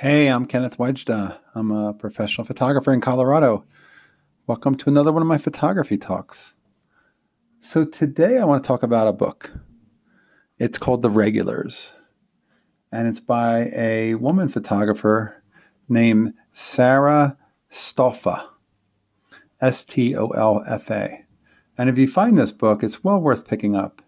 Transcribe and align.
Hey, 0.00 0.28
I'm 0.28 0.46
Kenneth 0.46 0.78
Wajda. 0.78 1.40
I'm 1.54 1.70
a 1.70 1.92
professional 1.92 2.46
photographer 2.46 2.90
in 2.90 3.02
Colorado. 3.02 3.66
Welcome 4.46 4.74
to 4.76 4.88
another 4.88 5.12
one 5.12 5.20
of 5.20 5.28
my 5.28 5.36
photography 5.36 5.98
talks. 5.98 6.54
So, 7.58 7.84
today 7.84 8.38
I 8.38 8.46
want 8.46 8.64
to 8.64 8.66
talk 8.66 8.82
about 8.82 9.08
a 9.08 9.12
book. 9.12 9.52
It's 10.58 10.78
called 10.78 11.02
The 11.02 11.10
Regulars, 11.10 11.92
and 12.90 13.08
it's 13.08 13.20
by 13.20 13.70
a 13.76 14.14
woman 14.14 14.48
photographer 14.48 15.44
named 15.86 16.32
Sarah 16.50 17.36
Stolfa, 17.70 18.48
S 19.60 19.84
T 19.84 20.16
O 20.16 20.28
L 20.28 20.64
F 20.66 20.90
A. 20.90 21.26
And 21.76 21.90
if 21.90 21.98
you 21.98 22.08
find 22.08 22.38
this 22.38 22.52
book, 22.52 22.82
it's 22.82 23.04
well 23.04 23.20
worth 23.20 23.46
picking 23.46 23.76
up. 23.76 24.00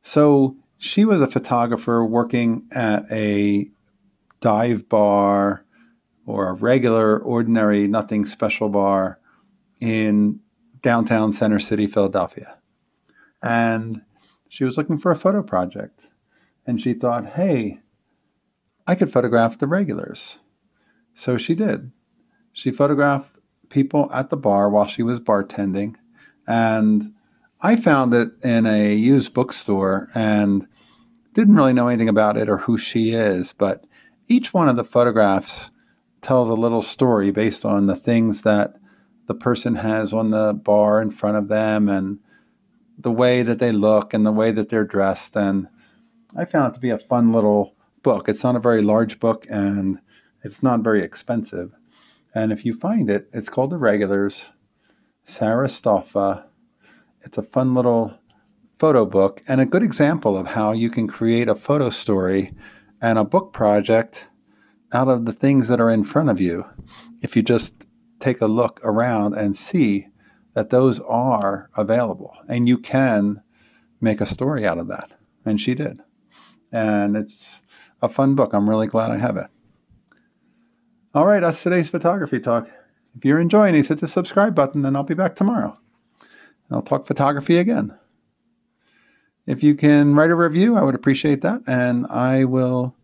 So, 0.00 0.56
she 0.78 1.04
was 1.04 1.22
a 1.22 1.28
photographer 1.28 2.04
working 2.04 2.66
at 2.72 3.04
a 3.12 3.70
dive 4.42 4.88
bar 4.90 5.64
or 6.26 6.48
a 6.48 6.52
regular, 6.52 7.18
ordinary, 7.18 7.88
nothing 7.88 8.26
special 8.26 8.68
bar 8.68 9.18
in 9.80 10.40
downtown 10.82 11.32
Center 11.32 11.58
City, 11.58 11.86
Philadelphia. 11.86 12.58
And 13.42 14.02
she 14.48 14.64
was 14.64 14.76
looking 14.76 14.98
for 14.98 15.10
a 15.10 15.16
photo 15.16 15.42
project. 15.42 16.10
And 16.66 16.80
she 16.80 16.92
thought, 16.92 17.32
hey, 17.32 17.80
I 18.86 18.94
could 18.94 19.12
photograph 19.12 19.58
the 19.58 19.66
regulars. 19.66 20.40
So 21.14 21.38
she 21.38 21.54
did. 21.54 21.92
She 22.52 22.70
photographed 22.70 23.38
people 23.68 24.10
at 24.12 24.30
the 24.30 24.36
bar 24.36 24.68
while 24.68 24.86
she 24.86 25.02
was 25.02 25.20
bartending. 25.20 25.94
And 26.46 27.14
I 27.60 27.76
found 27.76 28.12
it 28.12 28.32
in 28.44 28.66
a 28.66 28.94
used 28.94 29.34
bookstore 29.34 30.08
and 30.14 30.66
didn't 31.32 31.54
really 31.54 31.72
know 31.72 31.88
anything 31.88 32.08
about 32.08 32.36
it 32.36 32.48
or 32.48 32.58
who 32.58 32.76
she 32.76 33.12
is, 33.12 33.52
but 33.52 33.84
each 34.28 34.54
one 34.54 34.68
of 34.68 34.76
the 34.76 34.84
photographs 34.84 35.70
tells 36.20 36.48
a 36.48 36.54
little 36.54 36.82
story 36.82 37.30
based 37.30 37.64
on 37.64 37.86
the 37.86 37.96
things 37.96 38.42
that 38.42 38.76
the 39.26 39.34
person 39.34 39.76
has 39.76 40.12
on 40.12 40.30
the 40.30 40.54
bar 40.54 41.00
in 41.02 41.10
front 41.10 41.36
of 41.36 41.48
them 41.48 41.88
and 41.88 42.18
the 42.98 43.10
way 43.10 43.42
that 43.42 43.58
they 43.58 43.72
look 43.72 44.14
and 44.14 44.24
the 44.24 44.32
way 44.32 44.50
that 44.50 44.68
they're 44.68 44.84
dressed. 44.84 45.36
And 45.36 45.68
I 46.36 46.44
found 46.44 46.70
it 46.70 46.74
to 46.74 46.80
be 46.80 46.90
a 46.90 46.98
fun 46.98 47.32
little 47.32 47.74
book. 48.02 48.28
It's 48.28 48.44
not 48.44 48.56
a 48.56 48.60
very 48.60 48.82
large 48.82 49.20
book 49.20 49.46
and 49.50 50.00
it's 50.42 50.62
not 50.62 50.80
very 50.80 51.02
expensive. 51.02 51.72
And 52.34 52.52
if 52.52 52.64
you 52.64 52.72
find 52.72 53.10
it, 53.10 53.28
it's 53.32 53.48
called 53.48 53.70
The 53.70 53.76
Regulars, 53.76 54.52
Sarah 55.24 55.68
Stolfa. 55.68 56.44
It's 57.22 57.38
a 57.38 57.42
fun 57.42 57.74
little 57.74 58.18
photo 58.78 59.06
book 59.06 59.42
and 59.46 59.60
a 59.60 59.66
good 59.66 59.82
example 59.82 60.36
of 60.36 60.48
how 60.48 60.72
you 60.72 60.90
can 60.90 61.06
create 61.06 61.48
a 61.48 61.54
photo 61.54 61.90
story 61.90 62.52
and 63.02 63.18
a 63.18 63.24
book 63.24 63.52
project 63.52 64.28
out 64.92 65.08
of 65.08 65.26
the 65.26 65.32
things 65.32 65.68
that 65.68 65.80
are 65.80 65.90
in 65.90 66.04
front 66.04 66.30
of 66.30 66.40
you. 66.40 66.64
If 67.20 67.34
you 67.34 67.42
just 67.42 67.86
take 68.20 68.40
a 68.40 68.46
look 68.46 68.80
around 68.84 69.34
and 69.34 69.56
see 69.56 70.06
that 70.54 70.70
those 70.70 71.00
are 71.00 71.68
available 71.76 72.32
and 72.48 72.68
you 72.68 72.78
can 72.78 73.42
make 74.00 74.20
a 74.20 74.26
story 74.26 74.64
out 74.64 74.78
of 74.78 74.86
that. 74.88 75.10
And 75.44 75.60
she 75.60 75.74
did. 75.74 76.00
And 76.70 77.16
it's 77.16 77.62
a 78.00 78.08
fun 78.08 78.36
book. 78.36 78.52
I'm 78.52 78.70
really 78.70 78.86
glad 78.86 79.10
I 79.10 79.18
have 79.18 79.36
it. 79.36 79.48
All 81.14 81.26
right, 81.26 81.40
that's 81.40 81.62
today's 81.62 81.90
photography 81.90 82.40
talk. 82.40 82.68
If 83.16 83.24
you're 83.24 83.40
enjoying 83.40 83.74
these, 83.74 83.88
hit 83.88 83.98
the 83.98 84.08
subscribe 84.08 84.54
button 84.54 84.84
and 84.84 84.96
I'll 84.96 85.02
be 85.02 85.14
back 85.14 85.34
tomorrow. 85.34 85.78
I'll 86.70 86.82
talk 86.82 87.06
photography 87.06 87.58
again. 87.58 87.98
If 89.46 89.62
you 89.62 89.74
can 89.74 90.14
write 90.14 90.30
a 90.30 90.36
review, 90.36 90.76
I 90.76 90.82
would 90.82 90.94
appreciate 90.94 91.42
that. 91.42 91.62
And 91.66 92.06
I 92.06 92.44
will 92.44 92.94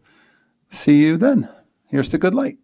see 0.68 1.02
you 1.02 1.16
then. 1.16 1.48
Here's 1.88 2.10
the 2.10 2.18
good 2.18 2.34
light. 2.34 2.58